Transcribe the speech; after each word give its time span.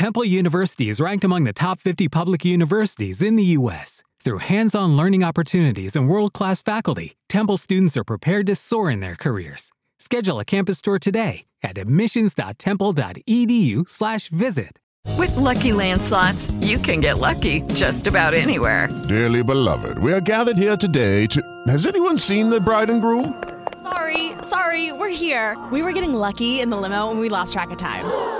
Temple 0.00 0.24
University 0.24 0.88
is 0.88 0.96
ranked 0.98 1.24
among 1.24 1.44
the 1.44 1.52
top 1.52 1.78
50 1.78 2.08
public 2.08 2.42
universities 2.42 3.20
in 3.20 3.36
the 3.36 3.44
U.S. 3.58 4.02
Through 4.24 4.38
hands 4.38 4.74
on 4.74 4.96
learning 4.96 5.22
opportunities 5.22 5.94
and 5.94 6.08
world 6.08 6.32
class 6.32 6.62
faculty, 6.62 7.16
Temple 7.28 7.58
students 7.58 7.98
are 7.98 8.04
prepared 8.04 8.46
to 8.46 8.56
soar 8.56 8.90
in 8.90 9.00
their 9.00 9.14
careers. 9.14 9.72
Schedule 9.98 10.40
a 10.40 10.44
campus 10.46 10.80
tour 10.80 10.98
today 10.98 11.44
at 11.62 11.76
admissions.temple.edu/slash 11.76 14.28
visit. 14.28 14.78
With 15.18 15.36
lucky 15.36 15.72
landslots, 15.72 16.50
you 16.66 16.78
can 16.78 17.02
get 17.02 17.18
lucky 17.18 17.60
just 17.74 18.06
about 18.06 18.32
anywhere. 18.32 18.88
Dearly 19.06 19.42
beloved, 19.42 19.98
we 19.98 20.14
are 20.14 20.22
gathered 20.22 20.56
here 20.56 20.78
today 20.78 21.26
to. 21.26 21.42
Has 21.68 21.86
anyone 21.86 22.16
seen 22.16 22.48
the 22.48 22.58
bride 22.58 22.88
and 22.88 23.02
groom? 23.02 23.44
Sorry, 23.82 24.32
sorry, 24.42 24.92
we're 24.92 25.10
here. 25.10 25.62
We 25.70 25.82
were 25.82 25.92
getting 25.92 26.14
lucky 26.14 26.60
in 26.60 26.70
the 26.70 26.78
limo 26.78 27.10
and 27.10 27.20
we 27.20 27.28
lost 27.28 27.52
track 27.52 27.70
of 27.70 27.76
time. 27.76 28.39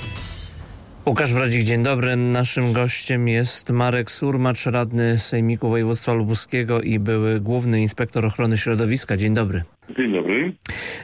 Łukasz 1.05 1.33
Brodzik, 1.33 1.63
dzień 1.63 1.83
dobry. 1.83 2.15
Naszym 2.15 2.73
gościem 2.73 3.27
jest 3.27 3.69
Marek 3.69 4.11
Surmacz, 4.11 4.65
radny 4.65 5.19
Sejmiku 5.19 5.69
Województwa 5.69 6.13
Lubuskiego 6.13 6.81
i 6.81 6.99
były 6.99 7.39
główny 7.39 7.81
inspektor 7.81 8.25
ochrony 8.25 8.57
środowiska. 8.57 9.17
Dzień 9.17 9.33
dobry. 9.33 9.63
Dzień 9.97 10.13
dobry. 10.13 10.53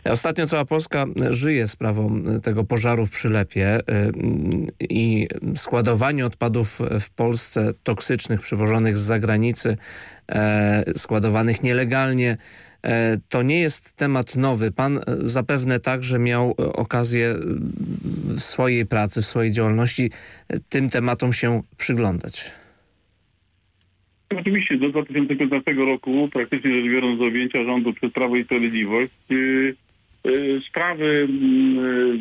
Ostatnio 0.05 0.47
cała 0.47 0.65
Polska 0.65 1.05
żyje 1.29 1.67
sprawą 1.67 2.23
tego 2.43 2.63
pożaru 2.63 3.05
w 3.05 3.11
Przylepie 3.11 3.79
i 4.79 5.27
składowanie 5.55 6.25
odpadów 6.25 6.79
w 6.99 7.09
Polsce 7.09 7.73
toksycznych 7.83 8.41
przywożonych 8.41 8.97
z 8.97 9.01
zagranicy, 9.01 9.77
składowanych 10.95 11.63
nielegalnie, 11.63 12.37
to 13.29 13.43
nie 13.43 13.59
jest 13.59 13.97
temat 13.97 14.35
nowy. 14.35 14.71
Pan 14.71 14.99
zapewne 15.23 15.79
także 15.79 16.19
miał 16.19 16.55
okazję 16.57 17.35
w 18.23 18.39
swojej 18.39 18.85
pracy, 18.85 19.21
w 19.21 19.25
swojej 19.25 19.51
działalności 19.51 20.11
tym 20.69 20.89
tematom 20.89 21.33
się 21.33 21.61
przyglądać. 21.77 22.51
Oczywiście 24.35 24.77
do 24.77 24.89
2015 24.89 25.73
roku, 25.73 26.29
praktycznie 26.33 26.71
rzecz 26.71 26.91
biorąc, 26.91 27.19
do 27.19 27.25
objęcia 27.25 27.63
rządu 27.63 27.93
przez 27.93 28.11
Prawo 28.11 28.35
i 28.35 28.43
Sprawiedliwość, 28.43 29.13
yy, 29.29 29.75
yy, 30.23 30.61
sprawy 30.69 31.27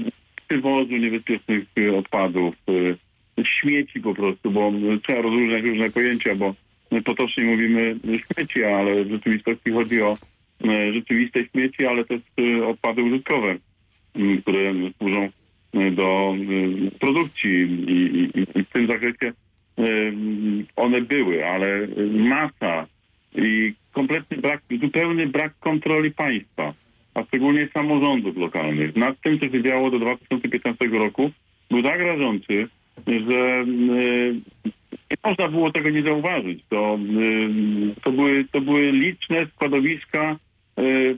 yy, 0.04 0.10
przywozu 0.48 0.96
niebezpiecznych 0.96 1.64
odpadów, 1.98 2.54
śmieci 3.60 4.00
po 4.00 4.14
prostu, 4.14 4.50
bo 4.50 4.72
trzeba 5.06 5.22
rozróżniać 5.22 5.64
różne 5.64 5.90
pojęcia, 5.90 6.34
bo 6.34 6.54
potocznie 7.04 7.44
mówimy 7.44 7.96
śmieci, 8.04 8.64
ale 8.64 9.04
w 9.04 9.10
rzeczywistości 9.10 9.70
chodzi 9.70 10.02
o 10.02 10.16
rzeczywiste 10.94 11.44
śmieci, 11.44 11.86
ale 11.86 12.04
też 12.04 12.20
odpady 12.66 13.02
użytkowe, 13.02 13.56
które 14.42 14.74
służą 14.98 15.28
do 15.92 16.34
produkcji 17.00 17.50
i, 17.88 17.94
i, 18.38 18.40
i 18.58 18.64
w 18.64 18.68
tym 18.72 18.86
zakresie 18.86 19.32
one 20.76 21.00
były, 21.00 21.46
ale 21.46 21.88
masa 22.12 22.86
i 23.34 23.74
kompletny 23.92 24.36
brak, 24.36 24.62
zupełny 24.80 25.26
brak 25.26 25.58
kontroli 25.60 26.10
państwa, 26.10 26.74
a 27.14 27.24
szczególnie 27.24 27.68
samorządów 27.74 28.36
lokalnych 28.36 28.96
nad 28.96 29.20
tym, 29.20 29.40
co 29.40 29.48
się 29.48 29.62
działo 29.62 29.90
do 29.90 29.98
2015 29.98 30.86
roku, 30.86 31.30
był 31.70 31.82
tak 31.82 32.00
rażący, 32.00 32.68
że 33.06 33.64
nie 35.10 35.16
można 35.24 35.48
było 35.48 35.72
tego 35.72 35.90
nie 35.90 36.02
zauważyć. 36.02 36.64
To, 36.68 36.98
to, 38.04 38.12
były, 38.12 38.44
to 38.52 38.60
były 38.60 38.92
liczne 38.92 39.46
składowiska 39.46 40.36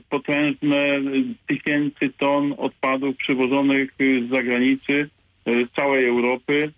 potężne 0.09 1.01
tysięcy 1.47 2.09
ton 2.17 2.53
odpadów 2.57 3.17
przywożonych 3.17 3.93
z 3.99 4.29
zagranicy, 4.29 5.09
z 5.45 5.71
całej 5.71 6.05
Europy, 6.05 6.71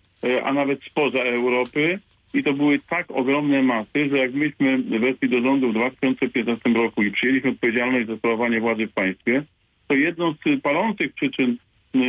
a 0.43 0.53
nawet 0.53 0.83
spoza 0.83 1.19
Europy. 1.19 1.99
I 2.33 2.43
to 2.43 2.53
były 2.53 2.79
tak 2.89 3.11
ogromne 3.11 3.63
masy, 3.63 4.09
że 4.09 4.17
jak 4.17 4.33
myśmy 4.33 4.77
weszli 4.99 5.29
do 5.29 5.41
rządu 5.41 5.69
w 5.69 5.73
2015 5.73 6.69
roku 6.69 7.03
i 7.03 7.11
przyjęliśmy 7.11 7.49
odpowiedzialność 7.49 8.07
za 8.07 8.17
sprawowanie 8.17 8.59
władzy 8.61 8.87
w 8.87 8.93
państwie, 8.93 9.43
to 9.87 9.95
jedną 9.95 10.33
z 10.33 10.61
palących 10.61 11.13
przyczyn 11.13 11.57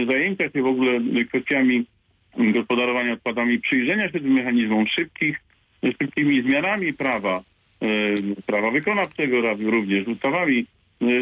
zajęcia 0.08 0.50
się 0.50 0.62
w 0.62 0.66
ogóle 0.66 1.00
kwestiami 1.28 1.84
gospodarowania 2.38 3.12
odpadami, 3.12 3.60
przyjrzenia 3.60 4.10
się 4.10 4.20
tym 4.20 4.32
mechanizmom 4.32 4.86
szybkich, 4.86 5.40
szybkimi 6.02 6.42
zmianami 6.42 6.92
prawa, 6.92 7.42
prawa 8.46 8.70
wykonawczego 8.70 9.36
również, 9.60 10.08
ustawami, 10.08 10.66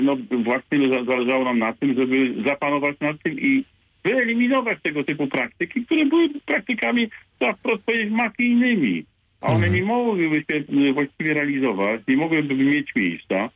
no 0.03 0.16
właśnie 0.44 0.78
zależało 1.04 1.44
nam 1.44 1.59
na 1.59 1.72
tym, 1.72 1.94
żeby 1.94 2.43
zapanować 2.47 2.97
nad 3.00 3.22
tym 3.22 3.41
i 3.41 3.65
wyeliminować 4.04 4.78
tego 4.82 5.04
typu 5.04 5.26
praktyki, 5.26 5.87
które 5.87 6.06
były 6.06 6.28
praktykami, 6.47 7.09
trzeba 7.38 7.53
wprost 7.53 7.82
powiedzieć, 7.82 8.10
mafijnymi. 8.10 9.04
A 9.41 9.47
one 9.47 9.71
nie 9.71 9.82
mogłyby 9.82 10.44
się 10.50 10.65
właściwie 10.93 11.34
realizować, 11.34 12.00
nie 12.09 12.16
mogłyby 12.16 12.54
mieć 12.54 12.94
miejsca, 12.97 13.50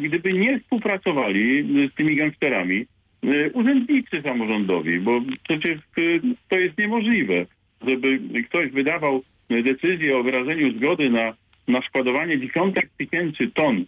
gdyby 0.00 0.32
nie 0.32 0.60
współpracowali 0.60 1.62
z 1.92 1.94
tymi 1.94 2.16
gangsterami 2.16 2.86
urzędnicy 3.52 4.22
samorządowi, 4.22 5.00
bo 5.00 5.20
przecież 5.44 5.78
to 6.48 6.58
jest 6.58 6.78
niemożliwe, 6.78 7.46
żeby 7.86 8.20
ktoś 8.48 8.70
wydawał 8.70 9.22
decyzję 9.50 10.18
o 10.18 10.22
wyrażeniu 10.22 10.72
zgody 10.76 11.10
na, 11.10 11.34
na 11.70 11.80
składowanie 11.88 12.40
dziesiątek 12.40 12.90
tysięcy 12.98 13.50
ton 13.54 13.84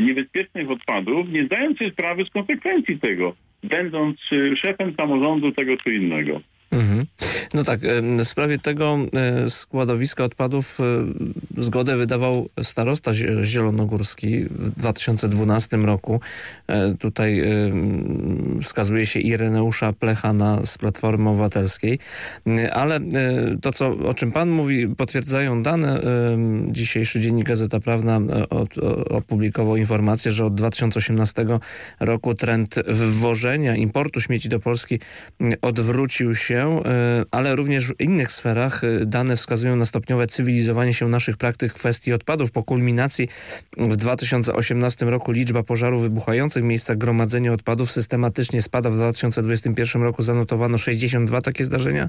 niebezpiecznych 0.00 0.70
odpadów, 0.70 1.28
nie 1.28 1.44
zdając 1.44 1.78
sobie 1.78 1.90
sprawy 1.90 2.24
z 2.24 2.30
konsekwencji 2.30 2.98
tego 2.98 3.34
będąc 3.62 4.16
szefem 4.62 4.94
samorządu 5.00 5.52
tego 5.52 5.76
czy 5.76 5.94
innego. 5.94 6.40
Mhm. 6.72 7.06
No 7.54 7.64
tak, 7.64 7.80
w 8.18 8.24
sprawie 8.24 8.58
tego 8.58 8.98
składowiska 9.48 10.24
odpadów 10.24 10.78
zgodę 11.58 11.96
wydawał 11.96 12.48
starosta 12.62 13.12
zielonogórski 13.42 14.44
w 14.44 14.70
2012 14.70 15.76
roku. 15.76 16.20
Tutaj 16.98 17.42
wskazuje 18.62 19.06
się 19.06 19.20
Ireneusza 19.20 19.92
Plechana 19.92 20.66
z 20.66 20.78
Platformy 20.78 21.30
Obywatelskiej, 21.30 21.98
ale 22.72 23.00
to, 23.62 23.72
co, 23.72 23.88
o 23.88 24.14
czym 24.14 24.32
pan 24.32 24.50
mówi, 24.50 24.88
potwierdzają 24.88 25.62
dane. 25.62 26.02
Dzisiejszy 26.70 27.20
Dziennik 27.20 27.46
Gazeta 27.46 27.80
Prawna 27.80 28.20
opublikował 29.10 29.76
informację, 29.76 30.32
że 30.32 30.44
od 30.44 30.54
2018 30.54 31.46
roku 32.00 32.34
trend 32.34 32.74
wwożenia, 32.86 33.76
importu 33.76 34.20
śmieci 34.20 34.48
do 34.48 34.60
Polski 34.60 35.00
odwrócił 35.62 36.34
się 36.34 36.82
ale 37.30 37.56
również 37.56 37.88
w 37.88 38.00
innych 38.00 38.32
sferach 38.32 38.82
dane 39.06 39.36
wskazują 39.36 39.76
na 39.76 39.84
stopniowe 39.84 40.26
cywilizowanie 40.26 40.94
się 40.94 41.08
naszych 41.08 41.36
praktyk 41.36 41.72
w 41.72 41.74
kwestii 41.74 42.12
odpadów. 42.12 42.52
Po 42.52 42.62
kulminacji 42.62 43.28
w 43.76 43.96
2018 43.96 45.06
roku 45.06 45.32
liczba 45.32 45.62
pożarów 45.62 46.02
wybuchających 46.02 46.62
w 46.62 46.66
miejscach 46.66 46.98
gromadzenia 46.98 47.52
odpadów 47.52 47.90
systematycznie 47.90 48.62
spada. 48.62 48.90
W 48.90 48.94
2021 48.94 50.02
roku 50.02 50.22
zanotowano 50.22 50.78
62 50.78 51.40
takie 51.40 51.64
zdarzenia, 51.64 52.08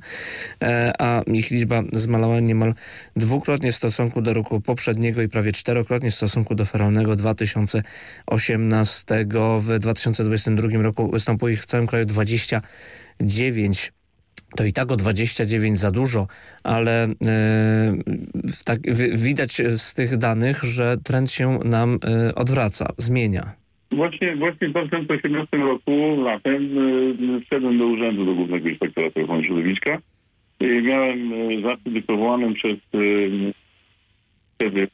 a 1.00 1.22
ich 1.28 1.52
liczba 1.52 1.84
zmalała 1.94 2.40
niemal 2.40 2.74
dwukrotnie 3.16 3.72
w 3.72 3.76
stosunku 3.76 4.22
do 4.22 4.34
roku 4.34 4.62
poprzedniego 4.62 5.22
i 5.22 5.30
prawie 5.30 5.52
czterokrotnie 5.52 6.12
w 6.12 6.16
stosunku 6.16 6.56
do 6.56 6.66
feralnego 6.66 7.16
2018. 7.16 9.26
W 9.60 9.80
2022 9.80 10.82
roku 10.82 11.12
występuje 11.12 11.54
ich 11.54 11.62
w 11.62 11.66
całym 11.66 11.88
kraju 11.88 12.06
29 12.06 13.92
to 14.56 14.66
i 14.66 14.74
tak 14.74 14.92
o 14.92 14.96
29 14.96 15.80
za 15.80 15.92
dużo, 15.92 16.28
ale 16.64 17.04
e, 17.04 17.10
tak, 18.66 18.80
widać 19.24 19.62
z 19.76 19.94
tych 19.94 20.18
danych, 20.18 20.64
że 20.64 20.98
trend 21.04 21.32
się 21.32 21.60
nam 21.66 22.00
e, 22.04 22.36
odwraca, 22.36 22.94
zmienia. 22.98 23.44
Właśnie, 23.92 24.36
właśnie 24.36 24.68
w 24.68 24.72
2018 24.72 25.58
roku 25.58 26.22
latem 26.22 26.78
e, 27.38 27.42
wszedłem 27.42 27.78
do 27.78 27.86
urzędu 27.86 28.26
do 28.26 28.34
Głównego 28.34 28.70
Inspektora 28.70 29.08
Ochrony 29.08 29.44
Środowiska 29.44 29.98
i 30.60 30.66
miałem 30.66 31.32
zaszczyt 31.64 31.94
być 31.94 32.06
powołanym 32.06 32.54
przez 32.54 32.78
wtedy 34.56 34.88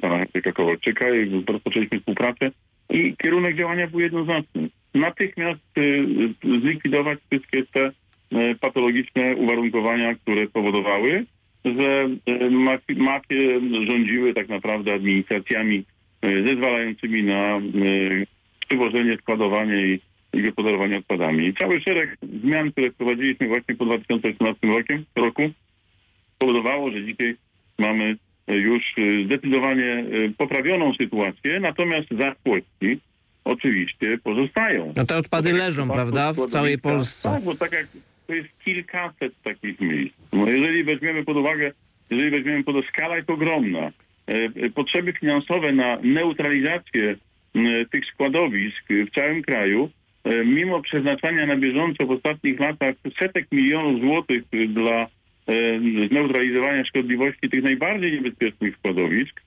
pana 0.00 0.18
Henryka 0.18 0.52
Kowalczyka 0.52 1.14
i 1.14 1.44
rozpoczęliśmy 1.48 1.98
współpracę 1.98 2.50
i 2.90 3.16
kierunek 3.16 3.56
działania 3.56 3.86
był 3.86 4.00
jednoznaczny 4.00 4.68
natychmiast 4.94 5.60
zlikwidować 6.62 7.18
wszystkie 7.30 7.62
te 7.66 7.90
patologiczne 8.60 9.36
uwarunkowania, 9.36 10.14
które 10.14 10.46
powodowały, 10.46 11.24
że 11.64 12.08
mafie 12.96 13.60
rządziły 13.88 14.34
tak 14.34 14.48
naprawdę 14.48 14.94
administracjami 14.94 15.84
zezwalającymi 16.22 17.22
na 17.22 17.60
przywożenie, 18.68 19.16
składowanie 19.16 19.86
i, 19.86 20.00
i 20.32 20.42
gospodarowanie 20.42 20.98
odpadami. 20.98 21.54
Cały 21.54 21.80
szereg 21.80 22.16
zmian, 22.42 22.72
które 22.72 22.90
wprowadziliśmy 22.90 23.48
właśnie 23.48 23.74
po 23.74 23.84
2018 23.84 24.66
rokiem, 24.66 25.04
roku 25.16 25.42
spowodowało, 26.34 26.90
że 26.90 27.04
dzisiaj 27.04 27.36
mamy 27.78 28.16
już 28.48 28.82
zdecydowanie 29.26 30.04
poprawioną 30.38 30.94
sytuację, 30.94 31.60
natomiast 31.60 32.08
zaszłości 32.10 33.00
oczywiście 33.48 34.18
pozostają. 34.18 34.92
No 34.96 35.04
te 35.04 35.16
odpady 35.16 35.52
leżą, 35.52 35.88
prawda, 35.90 36.32
w 36.32 36.36
całej 36.36 36.78
Polsce. 36.78 37.28
Tak, 37.30 37.42
bo 37.42 37.54
tak 37.54 37.72
jak 37.72 37.86
to 38.26 38.34
jest 38.34 38.48
kilkaset 38.64 39.32
takich 39.42 39.80
miejsc. 39.80 40.14
No 40.32 40.46
jeżeli 40.46 40.84
weźmiemy 40.84 41.24
pod 41.24 41.36
uwagę, 41.36 41.72
jeżeli 42.10 42.30
weźmiemy 42.30 42.64
pod 42.64 42.74
uwagę, 42.74 42.88
skala 42.88 43.16
jest 43.16 43.30
ogromna. 43.30 43.78
E, 43.80 43.90
e, 44.28 44.70
Potrzeby 44.74 45.12
finansowe 45.12 45.72
na 45.72 45.98
neutralizację 46.02 47.14
m, 47.54 47.64
tych 47.92 48.06
składowisk 48.06 48.84
w 48.90 49.14
całym 49.14 49.42
kraju, 49.42 49.90
e, 50.24 50.44
mimo 50.44 50.82
przeznaczania 50.82 51.46
na 51.46 51.56
bieżąco 51.56 52.06
w 52.06 52.10
ostatnich 52.10 52.60
latach 52.60 52.94
setek 53.20 53.46
milionów 53.52 54.00
złotych 54.00 54.42
dla 54.68 55.02
e, 55.02 55.08
zneutralizowania 56.08 56.84
szkodliwości 56.84 57.50
tych 57.50 57.62
najbardziej 57.62 58.12
niebezpiecznych 58.12 58.76
składowisk, 58.76 59.40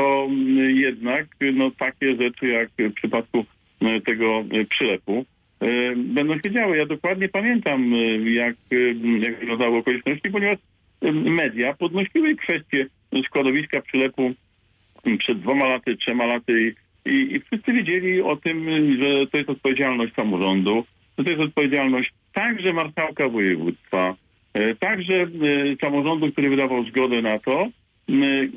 to 0.00 0.26
m, 0.30 0.58
jednak 0.76 1.26
no, 1.54 1.70
takie 1.70 2.16
rzeczy 2.16 2.46
jak 2.46 2.68
w 2.78 2.94
przypadku 2.94 3.44
e, 3.80 4.00
tego 4.00 4.44
e, 4.52 4.64
przylepu 4.64 5.24
e, 5.60 5.96
będą 5.96 6.34
się 6.34 6.50
działy. 6.50 6.76
Ja 6.76 6.86
dokładnie 6.86 7.28
pamiętam, 7.28 7.94
e, 7.94 8.30
jak, 8.30 8.56
jak 9.20 9.40
wyglądały 9.40 9.78
okoliczności, 9.78 10.30
ponieważ 10.30 10.58
media 11.12 11.74
podnosiły 11.74 12.36
kwestię 12.36 12.86
składowiska 13.26 13.80
przylepu 13.80 14.32
m, 15.04 15.18
przed 15.18 15.40
dwoma 15.40 15.68
laty, 15.68 15.96
trzema 15.96 16.26
laty 16.26 16.52
i, 16.62 16.74
i, 17.10 17.34
i 17.34 17.40
wszyscy 17.40 17.72
wiedzieli 17.72 18.22
o 18.22 18.36
tym, 18.36 18.66
że 19.02 19.26
to 19.26 19.38
jest 19.38 19.50
odpowiedzialność 19.50 20.14
samorządu, 20.14 20.84
że 21.18 21.24
to 21.24 21.30
jest 21.30 21.42
odpowiedzialność 21.42 22.12
także 22.32 22.72
marszałka 22.72 23.28
województwa, 23.28 24.16
także 24.78 25.26
samorządu, 25.80 26.32
który 26.32 26.50
wydawał 26.50 26.84
zgodę 26.84 27.22
na 27.22 27.38
to, 27.38 27.68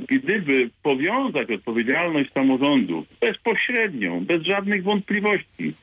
gdyby 0.07 0.69
powiązać 0.83 1.51
odpowiedzialność 1.51 2.31
samorządu 2.31 3.05
bezpośrednią, 3.21 4.25
bez 4.25 4.43
żadnych 4.43 4.83
wątpliwości 4.83 5.73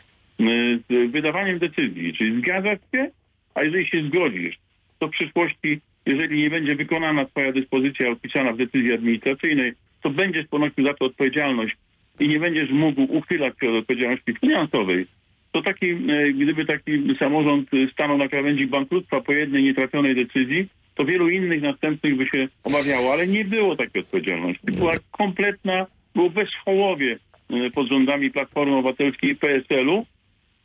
m, 0.41 0.49
z 0.91 1.11
wydawaniem 1.11 1.59
decyzji, 1.59 2.13
czyli 2.13 2.41
zgadzasz 2.41 2.79
się, 2.95 3.11
a 3.55 3.63
jeżeli 3.63 3.87
się 3.87 4.03
zgodzisz, 4.03 4.57
to 4.99 5.09
w 5.09 5.11
przyszłości, 5.11 5.81
jeżeli 6.07 6.43
nie 6.43 6.51
będzie 6.51 6.77
wykonana 6.77 7.25
twoja 7.25 7.53
dyspozycja 7.53 8.11
opisana 8.11 8.53
w 8.53 8.57
decyzji 8.57 8.93
administracyjnej, 8.93 9.73
to 10.03 10.11
będziesz 10.11 10.47
ponosił 10.47 10.87
za 10.87 10.95
to 10.95 11.05
odpowiedzialność 11.05 11.77
i 12.21 12.29
nie 12.29 12.41
będziesz 12.41 12.71
mógł 12.71 13.03
uchylać 13.03 13.55
się 13.61 13.71
od 13.71 13.77
odpowiedzialności 13.77 14.35
finansowej, 14.41 15.07
to 15.53 15.63
taki, 15.63 15.91
e, 15.91 16.33
gdyby 16.33 16.65
taki 16.65 16.93
samorząd 17.19 17.71
stanął 17.93 18.19
na 18.19 18.29
krawędzi 18.29 18.67
bankructwa 18.67 19.21
po 19.21 19.33
jednej 19.33 19.63
nietrafionej 19.63 20.15
decyzji, 20.15 20.69
to 21.01 21.05
wielu 21.05 21.29
innych 21.29 21.63
następnych 21.63 22.17
by 22.17 22.27
się 22.27 22.49
obawiało, 22.65 23.13
ale 23.13 23.27
nie 23.27 23.45
było 23.45 23.77
takiej 23.77 24.03
odpowiedzialności. 24.03 24.67
Była 24.79 24.93
kompletna, 25.11 25.87
było 26.15 26.31
bezhołowie 26.31 27.19
e, 27.51 27.71
pod 27.71 27.89
rządami 27.89 28.31
Platformy 28.31 28.77
Obywatelskiej 28.77 29.31
i 29.31 29.37
PSL-u 29.37 30.07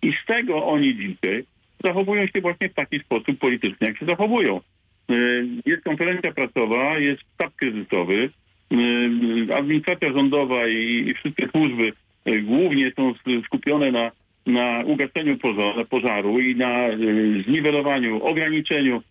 i 0.01 0.11
z 0.23 0.25
tego 0.25 0.65
oni 0.65 0.95
dzisiaj 0.95 1.43
zachowują 1.83 2.27
się 2.27 2.41
właśnie 2.41 2.69
w 2.69 2.73
taki 2.73 2.99
sposób 2.99 3.39
polityczny, 3.39 3.87
jak 3.87 3.97
się 3.97 4.05
zachowują. 4.05 4.61
E, 5.09 5.13
Jest 5.65 5.83
konferencja 5.83 6.31
prasowa, 6.31 6.99
jest 6.99 7.21
sztab 7.33 7.55
kryzysowy, 7.55 8.29
e, 8.71 8.77
administracja 9.57 10.13
rządowa 10.13 10.67
i, 10.67 11.13
wszystkie 11.13 11.47
służby 11.47 11.93
głównie 12.43 12.91
są 12.95 13.13
skupione 13.45 13.91
na, 13.91 14.11
na 14.45 14.83
ugaszeniu 14.85 15.35
poża- 15.35 15.85
pożaru 15.85 16.39
i 16.39 16.55
na 16.55 16.87
zniwelowaniu, 17.47 18.23
ograniczeniu 18.23 19.01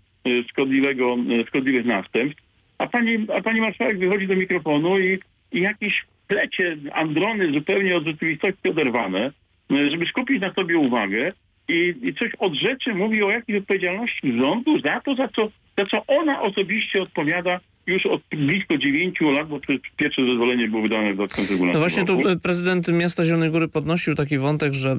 szkodliwego, 0.50 1.16
e, 1.40 1.46
szkodliwych 1.46 1.84
następstw. 1.84 2.42
A 2.78 2.86
pani, 2.86 3.26
a 3.36 3.42
pani 3.42 3.60
marszałek 3.60 3.98
wychodzi 3.98 4.26
do 4.26 4.36
mikrofonu 4.36 4.98
i, 4.98 5.18
i 5.52 5.60
jakieś 5.60 6.04
plecie 6.28 6.76
androny 6.92 7.52
zupełnie 7.52 7.96
od 7.96 8.04
rzeczywistości 8.04 8.70
oderwane, 8.70 9.32
e, 9.70 9.90
żeby 9.90 10.06
skupić 10.06 10.40
na 10.40 10.52
sobie 10.52 10.78
uwagę 10.78 11.32
i, 11.68 11.94
i 12.02 12.14
coś 12.14 12.34
od 12.38 12.54
rzeczy 12.54 12.94
mówi 12.94 13.22
o 13.22 13.30
jakiejś 13.30 13.58
odpowiedzialności 13.58 14.32
rządu 14.42 14.80
za 14.80 15.00
to, 15.00 15.14
za 15.14 15.28
co, 15.28 15.48
za 15.78 15.86
co 15.86 16.06
ona 16.06 16.40
osobiście 16.40 17.02
odpowiada 17.02 17.60
już 17.86 18.06
od 18.06 18.22
blisko 18.30 18.78
9 18.78 19.18
lat, 19.20 19.48
bo 19.48 19.60
pierwsze 19.96 20.22
zezwolenie 20.26 20.68
było 20.68 20.82
wydane 20.82 21.12
w 21.12 21.14
2012 21.14 21.72
No 21.72 21.78
właśnie 21.80 22.04
tu 22.04 22.16
roku. 22.16 22.28
e, 22.28 22.36
prezydent 22.36 22.88
miasta 22.88 23.24
Zielonej 23.24 23.50
Góry 23.50 23.68
podnosił 23.68 24.14
taki 24.14 24.38
wątek, 24.38 24.72
że 24.72 24.90
e, 24.90 24.96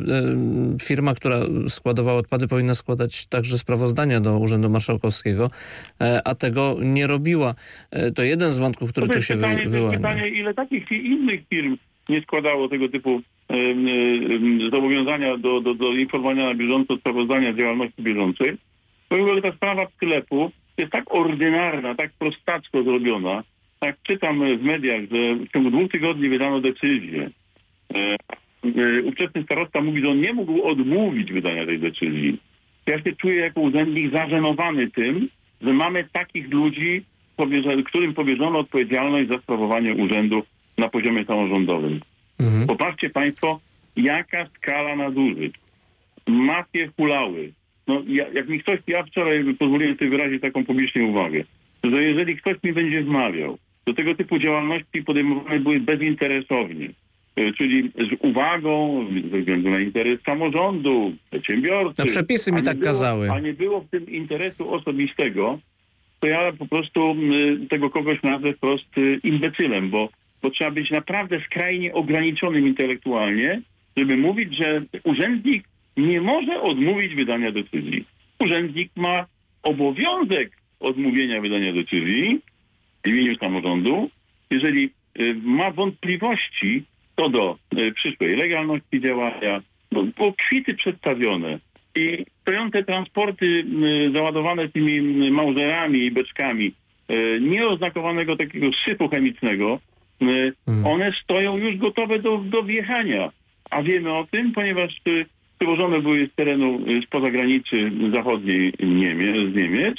firma, 0.81 1.15
która 1.15 1.39
składowała 1.67 2.17
odpady 2.19 2.47
powinna 2.47 2.73
składać 2.75 3.25
także 3.25 3.57
sprawozdania 3.57 4.19
do 4.19 4.39
Urzędu 4.39 4.69
Marszałkowskiego, 4.69 5.49
e, 6.01 6.21
a 6.27 6.35
tego 6.35 6.75
nie 6.81 7.07
robiła. 7.07 7.55
To 8.15 8.23
jeden 8.23 8.51
z 8.51 8.59
wątków, 8.59 8.91
który 8.91 9.07
To 9.07 9.13
tu 9.13 9.21
się 9.21 9.35
pytanie, 9.35 9.63
to 9.63 9.69
wyłania. 9.69 9.97
pytanie, 9.97 10.29
ile 10.29 10.53
takich 10.53 10.91
innych 10.91 11.41
firm 11.49 11.77
nie 12.09 12.21
składało 12.21 12.69
tego 12.69 12.89
typu 12.89 13.21
zobowiązania 14.71 15.37
do, 15.37 15.61
do, 15.61 15.73
do 15.73 15.93
informowania 15.93 16.45
na 16.45 16.55
bieżąco 16.55 16.97
sprawozdania 16.97 17.53
z 17.53 17.57
działalności 17.57 18.01
bieżącej. 18.01 18.57
W 19.09 19.13
ogóle 19.13 19.41
ta 19.41 19.51
sprawa 19.51 19.87
sklepu 19.95 20.51
jest 20.77 20.91
tak 20.91 21.15
ordynarna, 21.15 21.95
tak 21.95 22.11
prostacko 22.19 22.83
zrobiona. 22.83 23.43
Tak 23.79 23.95
czytam 24.03 24.57
w 24.57 24.63
mediach, 24.63 25.01
że 25.11 25.35
w 25.35 25.51
ciągu 25.53 25.71
dwóch 25.71 25.91
tygodni 25.91 26.29
wydano 26.29 26.61
decyzję. 26.61 27.29
E, 27.95 28.15
e, 28.65 29.03
ówczesny 29.03 29.43
starosta 29.43 29.81
mówi, 29.81 30.03
że 30.03 30.11
on 30.11 30.21
nie 30.21 30.33
mógł 30.33 30.61
odmówić 30.63 31.31
wydania 31.33 31.65
tej 31.65 31.79
decyzji. 31.79 32.39
Ja 32.87 33.03
się 33.03 33.15
czuję 33.15 33.39
jako 33.39 33.61
urzędnik 33.61 34.11
zażenowany 34.11 34.91
tym, 34.91 35.29
że 35.61 35.73
mamy 35.73 36.07
takich 36.13 36.53
ludzi, 36.53 37.03
którym 37.85 38.13
powierzono 38.13 38.59
odpowiedzialność 38.59 39.29
za 39.29 39.37
sprawowanie 39.37 39.93
urzędu 39.93 40.43
na 40.77 40.89
poziomie 40.89 41.25
samorządowym. 41.25 41.99
Mhm. 42.39 42.67
Popatrzcie 42.67 43.09
Państwo, 43.09 43.59
jaka 43.95 44.45
skala 44.45 44.95
nadużyć. 44.95 45.55
Mafie 46.27 46.89
hulały. 46.97 47.53
No, 47.87 48.03
ja, 48.07 48.25
jak 48.33 48.47
mi 48.49 48.59
ktoś, 48.59 48.79
ja 48.87 49.03
wczoraj 49.03 49.55
pozwoliłem 49.59 49.97
sobie 49.97 50.09
wyrazić 50.09 50.41
taką 50.41 50.65
publiczną 50.65 51.03
uwagę, 51.05 51.43
że 51.83 52.03
jeżeli 52.03 52.37
ktoś 52.37 52.63
mi 52.63 52.73
będzie 52.73 53.03
wmawiał, 53.03 53.57
do 53.85 53.93
tego 53.93 54.15
typu 54.15 54.39
działalności 54.39 55.03
podejmowane 55.05 55.59
były 55.59 55.79
bezinteresownie, 55.79 56.89
e, 57.35 57.53
czyli 57.53 57.91
z 57.95 58.15
uwagą, 58.19 59.05
ze 59.31 59.39
względu 59.39 59.69
na 59.69 59.79
interes 59.79 60.19
samorządu, 60.25 61.13
przedsiębiorcy. 61.31 62.01
No, 62.01 62.05
przepisy 62.05 62.51
mi 62.51 62.61
tak 62.61 62.77
było, 62.77 62.91
kazały. 62.91 63.31
A 63.31 63.39
nie 63.39 63.53
było 63.53 63.81
w 63.81 63.89
tym 63.89 64.09
interesu 64.09 64.73
osobistego, 64.73 65.59
to 66.19 66.27
ja 66.27 66.53
po 66.53 66.65
prostu 66.65 67.15
tego 67.69 67.89
kogoś 67.89 68.23
nazwę 68.23 68.53
wprost 68.53 68.97
y, 68.97 69.19
imbecylem, 69.23 69.89
bo, 69.89 70.09
bo 70.41 70.49
trzeba 70.49 70.71
być 70.71 70.91
naprawdę 70.91 71.41
skrajnie 71.45 71.93
ograniczonym 71.93 72.67
intelektualnie, 72.67 73.61
żeby 73.97 74.17
mówić, 74.17 74.57
że 74.57 74.81
urzędnik 75.03 75.63
nie 75.97 76.21
może 76.21 76.61
odmówić 76.61 77.15
wydania 77.15 77.51
decyzji. 77.51 78.05
Urzędnik 78.39 78.91
ma 78.95 79.25
obowiązek 79.63 80.51
odmówienia 80.79 81.41
wydania 81.41 81.73
decyzji 81.73 82.39
w 83.03 83.07
imieniu 83.07 83.37
samorządu, 83.37 84.09
jeżeli 84.51 84.89
y, 85.19 85.35
ma 85.43 85.71
wątpliwości 85.71 86.83
co 87.17 87.29
do 87.29 87.57
y, 87.79 87.91
przyszłej 87.91 88.35
legalności 88.35 89.01
działania, 89.01 89.61
bo 89.91 90.33
kwity 90.33 90.73
przedstawione 90.73 91.59
i 91.95 92.25
stojące 92.41 92.83
transporty 92.83 93.45
y, 93.45 94.11
załadowane 94.15 94.69
tymi 94.69 95.01
małżerami 95.31 95.99
i 95.99 96.11
beczkami 96.11 96.73
nieoznakowanego 97.41 98.35
takiego 98.35 98.67
syfu 98.87 99.09
chemicznego, 99.09 99.79
y, 100.21 100.53
one 100.85 101.11
stoją 101.23 101.57
już 101.57 101.77
gotowe 101.77 102.19
do, 102.19 102.37
do 102.37 102.63
wjechania. 102.63 103.31
A 103.69 103.83
wiemy 103.83 104.13
o 104.13 104.27
tym, 104.31 104.51
ponieważ 104.51 105.01
przywożone 105.59 106.01
były 106.01 106.27
z 106.27 106.35
terenu, 106.35 106.79
y, 106.89 107.01
spoza 107.07 107.31
granicy 107.31 107.91
zachodniej 108.13 108.73
Niemie, 108.79 109.51
z 109.51 109.55
Niemiec 109.55 109.95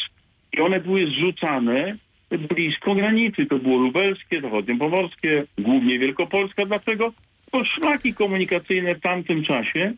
i 0.53 0.61
one 0.61 0.81
były 0.81 1.07
zrzucane 1.07 1.97
blisko 2.31 2.95
granicy. 2.95 3.47
To 3.47 3.59
było 3.59 3.77
lubelskie, 3.77 4.41
zachodniopomorskie, 4.41 5.45
głównie 5.59 5.99
Wielkopolska. 5.99 6.67
Dlaczego? 6.67 7.13
Bo 7.53 7.65
szlaki 7.65 8.15
komunikacyjne 8.15 8.95
w 8.95 9.01
tamtym 9.01 9.45
czasie 9.45 9.93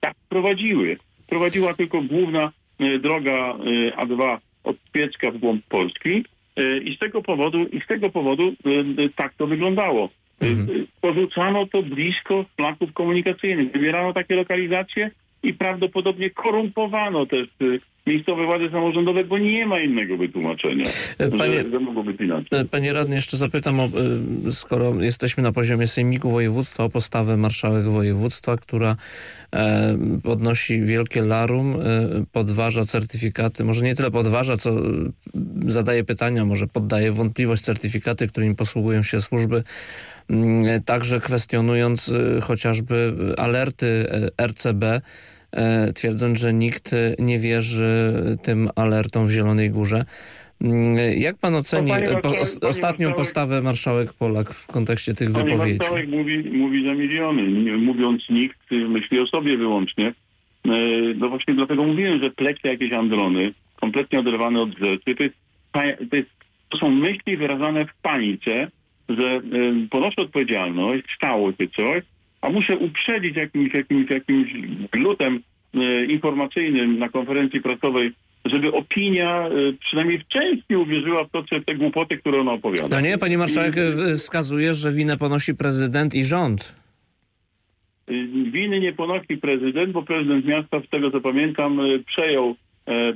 tak 0.00 0.14
prowadziły. 0.28 0.96
Prowadziła 1.26 1.74
tylko 1.74 2.02
główna 2.02 2.52
e, 2.78 2.98
droga 2.98 3.32
e, 3.32 3.56
A2 3.96 4.38
od 4.64 4.76
Piecka 4.92 5.30
w 5.30 5.38
głąb 5.38 5.64
Polski 5.68 6.24
i 6.84 6.96
z 6.96 6.98
tego 6.98 7.22
powodu, 7.22 7.66
i 7.66 7.80
z 7.80 7.86
tego 7.86 8.10
powodu 8.10 8.52
tak 9.16 9.34
to 9.34 9.46
wyglądało. 9.46 10.08
E, 10.42 10.46
e, 10.46 10.86
Porzucano 11.00 11.66
to 11.66 11.82
blisko 11.82 12.44
szlaków 12.54 12.92
komunikacyjnych. 12.92 13.72
Wybierano 13.72 14.12
takie 14.12 14.34
lokalizacje 14.34 15.10
i 15.42 15.54
prawdopodobnie 15.54 16.30
korumpowano 16.30 17.26
też 17.26 17.48
e, 17.60 17.64
miejscowe 18.06 18.46
władze 18.46 18.70
samorządowe, 18.70 19.24
bo 19.24 19.38
nie 19.38 19.66
ma 19.66 19.80
innego 19.80 20.16
wytłumaczenia, 20.16 20.84
Panie- 21.38 21.62
że, 21.62 21.70
że 21.70 21.80
mogło 21.80 22.04
być 22.04 22.20
inaczej. 22.20 22.58
E, 22.58 22.64
Panie 22.64 22.92
radny, 22.92 23.14
jeszcze 23.14 23.36
zapytam, 23.36 23.80
o, 23.80 23.84
e, 23.84 23.90
skoro 24.52 24.94
jesteśmy 25.00 25.42
na 25.42 25.52
poziomie 25.52 25.86
sejmiku 25.86 26.30
województwa, 26.30 26.84
o 26.84 26.88
postawę 26.88 27.36
marszałek 27.36 27.88
województwa, 27.88 28.56
która 28.56 28.96
e, 29.54 29.98
podnosi 30.22 30.82
wielkie 30.82 31.22
larum, 31.22 31.74
e, 31.74 31.76
podważa 32.32 32.84
certyfikaty, 32.84 33.64
może 33.64 33.84
nie 33.84 33.94
tyle 33.94 34.10
podważa, 34.10 34.56
co 34.56 34.70
e, 34.70 34.82
zadaje 35.66 36.04
pytania, 36.04 36.44
może 36.44 36.66
poddaje 36.66 37.12
wątpliwość 37.12 37.62
certyfikaty, 37.62 38.28
którymi 38.28 38.54
posługują 38.54 39.02
się 39.02 39.20
służby, 39.20 39.62
także 40.84 41.20
kwestionując 41.20 42.08
e, 42.08 42.40
chociażby 42.40 43.12
alerty 43.38 43.86
e, 44.38 44.46
RCB, 44.46 44.84
e, 45.52 45.92
twierdząc, 45.92 46.38
że 46.40 46.52
nikt 46.54 46.94
nie 47.18 47.38
wierzy 47.38 48.12
tym 48.42 48.68
alertom 48.76 49.26
w 49.26 49.30
Zielonej 49.30 49.70
Górze. 49.70 50.04
Mm, 50.62 50.96
Jak 51.16 51.38
pan 51.38 51.54
oceni 51.54 51.92
No, 52.12 52.20
po, 52.20 52.68
ostatnią 52.68 53.12
postawę 53.12 53.62
marszałek 53.62 54.12
Polak 54.12 54.50
w 54.50 54.66
kontekście 54.66 55.14
tych 55.14 55.32
wypowiedzi? 55.32 55.78
marszałek 55.78 56.08
mówi, 56.08 56.50
mówi 56.50 56.84
za 56.84 56.94
miliony. 56.94 57.42
Mówiąc 57.78 58.22
nikt, 58.30 58.72
y, 58.72 58.88
myśli 58.88 59.20
o 59.20 59.26
sobie 59.26 59.56
wyłącznie. 59.56 60.14
No 61.16 61.28
właśnie 61.28 61.54
dlatego 61.54 61.84
mówiłem, 61.84 62.22
że 62.22 62.30
plecie 62.30 62.68
jakieś 62.68 62.92
androny, 62.92 63.52
kompletnie 63.80 64.20
oderwane 64.20 64.60
od 64.60 64.78
rzeczy, 64.78 65.14
to, 65.16 65.22
jest, 65.22 65.36
to, 66.10 66.16
jest, 66.16 66.30
to 66.68 66.78
są 66.78 66.90
myśli 66.90 67.36
wyrażane 67.36 67.86
w 67.86 67.94
panice, 68.02 68.70
że 69.18 69.26
e, 69.26 69.40
ponoszę 69.90 70.22
odpowiedzialność, 70.22 71.04
stało 71.16 71.52
się 71.52 71.68
coś, 71.76 72.02
a 72.40 72.50
muszę 72.50 72.76
uprzedzić 72.76 73.36
jakimś, 73.36 73.74
jakimś, 73.74 74.10
jakimś 74.10 74.52
glutem 74.92 75.40
e, 75.74 76.04
informacyjnym 76.04 76.98
na 76.98 77.08
konferencji 77.08 77.60
prasowej, 77.60 78.12
żeby 78.44 78.72
opinia 78.72 79.48
e, 79.48 79.50
przynajmniej 79.80 80.18
w 80.18 80.28
części 80.28 80.76
uwierzyła 80.76 81.24
w 81.24 81.30
to, 81.30 81.42
czy 81.42 81.62
te 81.62 81.74
głupoty, 81.74 82.16
które 82.16 82.40
ona 82.40 82.52
opowiada. 82.52 82.88
No 82.96 83.00
nie, 83.00 83.18
pani 83.18 83.36
marszałek 83.36 83.74
wskazuje, 84.16 84.74
że 84.74 84.92
winę 84.92 85.16
ponosi 85.16 85.54
prezydent 85.54 86.14
i 86.14 86.24
rząd. 86.24 86.74
Y, 88.10 88.26
Winy 88.50 88.80
nie 88.80 88.92
ponosi 88.92 89.36
prezydent, 89.40 89.92
bo 89.92 90.02
prezydent 90.02 90.46
miasta, 90.46 90.80
z 90.80 90.90
tego 90.90 91.10
co 91.10 91.20
pamiętam, 91.20 91.80
y, 91.80 92.04
przejął, 92.06 92.56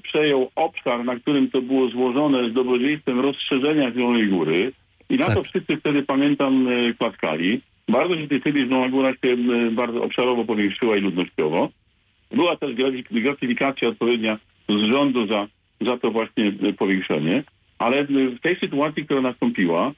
przejął 0.03 0.51
obszar, 0.55 1.05
na 1.05 1.17
którym 1.17 1.51
to 1.51 1.63
było 1.63 1.89
złożone 1.89 2.51
z 2.51 2.53
dobrodziejstwem 2.53 3.21
rozszerzenia 3.21 3.93
Zielonej 3.93 4.29
Góry. 4.29 4.73
I 5.11 5.17
na 5.17 5.27
Tak. 5.27 5.35
to 5.35 5.43
wszyscy 5.43 5.77
wtedy, 5.77 6.03
pamiętam, 6.03 6.69
e, 6.69 6.95
klaskali. 6.95 7.61
Bardzo 7.89 8.17
się 8.17 8.29
że 8.47 8.53
Zielona 8.53 8.89
Góra 8.89 9.13
się 9.13 9.29
e, 9.29 9.71
bardzo 9.71 10.03
obszarowo 10.03 10.45
powiększyła 10.45 10.97
i 10.97 11.01
ludnościowo. 11.01 11.69
Była 12.31 12.57
też 12.57 12.75
gratyfik- 12.75 13.21
gratyfikacja 13.23 13.89
odpowiednia 13.89 14.39
z 14.69 14.93
rządu 14.93 15.27
za, 15.27 15.47
za 15.81 15.99
to 15.99 16.11
właśnie 16.11 16.53
e, 16.69 16.73
powiększenie. 16.73 17.43
Ale 17.79 18.05
w 18.05 18.41
tej 18.43 18.57
sytuacji, 18.59 19.05
która 19.05 19.21
nastąpiła, 19.21 19.93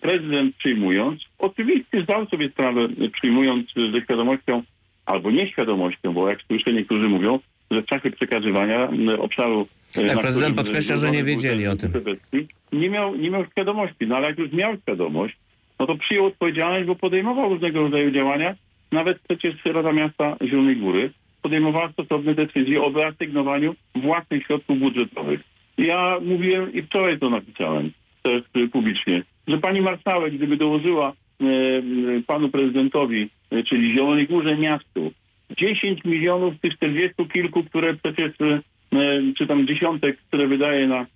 prezydent 0.00 0.56
przyjmując, 0.56 1.22
oczywiście 1.38 2.02
zdał 2.02 2.26
sobie 2.26 2.48
sprawę, 2.48 2.88
przyjmując 3.12 3.66
ze 3.92 4.00
świadomością 4.00 4.62
albo 5.06 5.30
nieświadomością, 5.30 6.12
bo 6.12 6.28
jak 6.28 6.42
słyszę, 6.42 6.72
niektórzy 6.72 7.08
mówią, 7.08 7.38
że 7.70 7.82
w 7.82 7.86
czasie 7.86 8.10
przekazywania 8.10 8.88
obszaru... 9.18 9.68
e, 9.98 10.06
Tak, 10.06 10.20
prezydent 10.20 10.56
podkreśla, 10.56 10.96
że 10.96 11.10
nie 11.10 11.22
wiedzieli 11.22 11.66
o 11.66 11.76
tym. 11.76 11.92
Nie 12.72 12.90
miał, 12.90 13.16
nie 13.16 13.30
miał 13.30 13.44
świadomości, 13.46 14.06
no 14.06 14.16
ale 14.16 14.28
jak 14.28 14.38
już 14.38 14.52
miał 14.52 14.76
świadomość, 14.76 15.36
no 15.80 15.86
to 15.86 15.96
przyjął 15.96 16.26
odpowiedzialność, 16.26 16.86
bo 16.86 16.94
podejmował 16.96 17.48
różnego 17.48 17.80
rodzaju 17.80 18.10
działania. 18.10 18.54
Nawet 18.92 19.18
przecież 19.28 19.54
Rada 19.64 19.92
Miasta 19.92 20.36
Zielonej 20.42 20.76
Góry 20.76 21.10
podejmowała 21.42 21.92
stosowne 21.92 22.34
decyzje 22.34 22.82
o 22.82 22.90
wyasygnowaniu 22.90 23.74
własnych 23.94 24.46
środków 24.46 24.78
budżetowych. 24.78 25.40
Ja 25.78 26.18
mówiłem 26.22 26.72
i 26.72 26.82
wczoraj 26.82 27.18
to 27.18 27.30
napisałem 27.30 27.90
też 28.22 28.42
publicznie, 28.72 29.22
że 29.48 29.58
pani 29.58 29.80
marszałek, 29.80 30.34
gdyby 30.34 30.56
dołożyła 30.56 31.12
e, 31.40 31.44
m, 31.44 32.22
panu 32.26 32.48
prezydentowi, 32.48 33.30
e, 33.50 33.62
czyli 33.62 33.92
Zielonej 33.94 34.26
Górze 34.26 34.56
miastu, 34.56 35.12
10 35.56 36.04
milionów 36.04 36.54
z 36.54 36.60
tych 36.60 36.76
40 36.76 37.14
kilku, 37.32 37.64
które 37.64 37.94
przecież, 37.94 38.40
e, 38.40 38.60
czy 39.38 39.46
tam 39.46 39.66
dziesiątek, 39.66 40.18
które 40.28 40.46
wydaje 40.46 40.86
na 40.86 41.06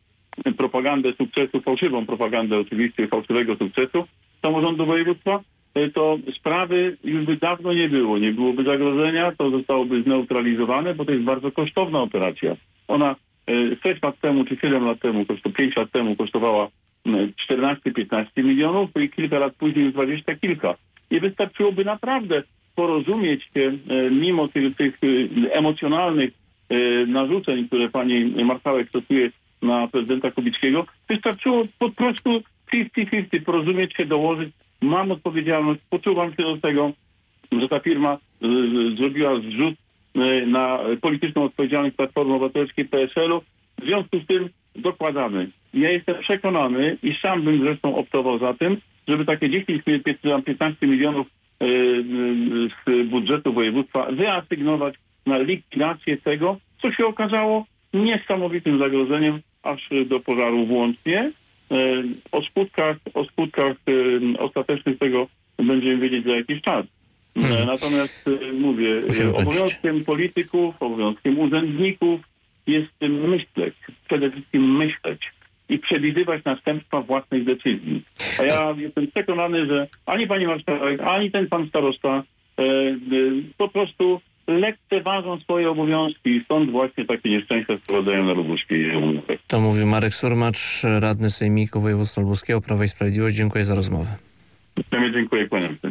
propagandę 0.56 1.12
sukcesu, 1.12 1.60
fałszywą 1.60 2.06
propagandę 2.06 2.58
oczywiście 2.58 3.08
fałszywego 3.08 3.56
sukcesu 3.56 4.04
samorządu 4.42 4.86
województwa, 4.86 5.40
e, 5.74 5.90
to 5.90 6.18
sprawy 6.38 6.96
już 7.04 7.24
by 7.24 7.36
dawno 7.36 7.72
nie 7.72 7.88
było. 7.88 8.18
Nie 8.18 8.32
byłoby 8.32 8.64
zagrożenia, 8.64 9.32
to 9.38 9.50
zostałoby 9.50 10.02
zneutralizowane, 10.02 10.94
bo 10.94 11.04
to 11.04 11.12
jest 11.12 11.24
bardzo 11.24 11.52
kosztowna 11.52 12.00
operacja. 12.00 12.56
Ona 12.88 13.16
e, 13.46 13.76
6 13.82 14.02
lat 14.02 14.20
temu 14.20 14.44
czy 14.44 14.56
7 14.56 14.84
lat 14.84 15.00
temu, 15.00 15.26
koszto 15.26 15.50
5 15.50 15.76
lat 15.76 15.90
temu 15.90 16.16
kosztowała 16.16 16.68
m, 17.06 17.32
14-15 17.52 18.44
milionów 18.44 18.90
i 19.00 19.10
kilka 19.10 19.38
lat 19.38 19.54
później 19.54 19.84
już 19.84 19.94
20 19.94 20.34
kilka. 20.34 20.74
I 21.10 21.20
wystarczyłoby 21.20 21.84
naprawdę 21.84 22.42
porozumieć 22.74 23.50
się 23.54 23.72
e, 23.88 24.10
mimo 24.10 24.48
tych, 24.48 24.76
tych 24.76 24.98
e, 25.02 25.52
emocjonalnych 25.52 26.30
e, 26.30 26.47
narzuceń, 27.06 27.66
które 27.66 27.88
pani 27.88 28.44
marszałek 28.44 28.88
stosuje 28.88 29.30
na 29.62 29.88
prezydenta 29.88 30.30
Kubickiego, 30.30 30.86
wystarczyło 31.08 31.62
po 31.78 31.90
prostu 31.90 32.42
50-50 32.74 33.44
porozumieć 33.44 33.94
się, 33.96 34.06
dołożyć. 34.06 34.48
Mam 34.80 35.10
odpowiedzialność, 35.10 35.80
poczuwam 35.90 36.30
się 36.30 36.42
do 36.42 36.56
tego, 36.56 36.92
że 37.52 37.68
ta 37.68 37.80
firma 37.80 38.18
zrobiła 38.98 39.40
zrzut 39.40 39.74
e, 40.14 40.46
na 40.46 40.78
polityczną 41.00 41.44
odpowiedzialność 41.44 41.96
Platformy 41.96 42.34
Obywatelskiej 42.34 42.84
PSL-u. 42.84 43.40
W 43.82 43.84
związku 43.86 44.20
z 44.20 44.26
tym 44.26 44.48
dokładamy. 44.76 45.50
Ja 45.74 45.90
jestem 45.90 46.14
przekonany 46.20 46.98
i 47.02 47.14
sam 47.22 47.42
bym 47.42 47.60
zresztą 47.60 47.96
optował 47.96 48.38
za 48.38 48.54
tym, 48.54 48.76
żeby 49.08 49.24
takie 49.24 49.50
10, 49.50 49.82
15 50.44 50.86
milionów 50.86 51.26
e, 51.26 51.66
z 52.86 53.08
budżetu 53.08 53.52
województwa 53.52 54.12
wyasygnować 54.12 54.94
na 55.28 55.38
likwidację 55.38 56.16
tego, 56.16 56.56
co 56.82 56.92
się 56.92 57.06
okazało 57.06 57.64
niesamowitym 57.94 58.78
zagrożeniem 58.78 59.40
aż 59.62 59.88
do 60.06 60.20
pożaru 60.20 60.66
włącznie. 60.66 61.32
E, 61.70 62.02
O 62.32 62.42
skutkach, 62.42 62.96
o 63.14 63.24
skutkach 63.24 63.76
e, 64.36 64.38
ostatecznych 64.38 64.98
tego 64.98 65.26
będziemy 65.58 65.98
wiedzieć 65.98 66.24
za 66.24 66.36
jakiś 66.36 66.62
czas. 66.62 66.86
E, 67.36 67.40
Hmm. 67.40 67.66
Natomiast 67.66 68.30
mówię, 68.60 69.00
Musimy 69.06 69.34
obowiązkiem 69.34 70.04
polityków, 70.04 70.74
obowiązkiem 70.82 71.38
urzędników 71.38 72.20
jest 72.66 73.00
myśleć, 73.00 73.74
przede 74.08 74.30
wszystkim 74.30 74.76
myśleć 74.76 75.20
i 75.68 75.78
przewidywać 75.78 76.44
następstwa 76.44 77.00
własnych 77.00 77.44
decyzji. 77.44 78.02
A 78.40 78.44
ja 78.44 78.74
jestem 78.78 79.06
przekonany, 79.06 79.66
że 79.66 79.88
ani 80.06 80.26
pani 80.26 80.46
marszałek, 80.46 81.00
ani 81.00 81.30
ten 81.30 81.48
pan 81.48 81.68
starosta 81.68 82.08
e, 82.58 82.62
e, 82.62 82.94
po 83.58 83.68
prostu 83.68 84.20
lekceważą 84.48 85.40
swoje 85.40 85.70
obowiązki 85.70 86.30
i 86.30 86.44
stąd 86.44 86.70
właśnie 86.70 87.04
takie 87.04 87.30
nieszczęścia 87.30 87.78
sprowadzają 87.78 88.24
na 88.24 88.32
Lubuskiej. 88.32 88.92
To 89.46 89.60
mówił 89.60 89.86
Marek 89.86 90.14
Surmacz, 90.14 90.82
radny 91.00 91.30
Sejmiku 91.30 91.80
Województwa 91.80 92.20
Lubuskiego, 92.20 92.60
Prawa 92.60 92.84
i 92.84 92.88
Sprawiedliwość. 92.88 93.36
Dziękuję 93.36 93.64
za 93.64 93.74
rozmowę. 93.74 94.08
Uprzejmie 94.78 95.12
dziękuję, 95.12 95.48
kłaniam 95.48 95.76
się. 95.82 95.90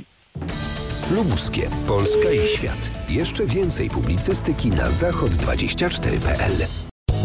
Lubuskie, 1.16 1.62
Polska 1.88 2.32
i 2.32 2.48
świat. 2.48 2.92
Jeszcze 3.10 3.46
więcej 3.46 3.90
publicystyki 3.90 4.70
na 4.70 4.88
zachod24.pl. 4.88 6.87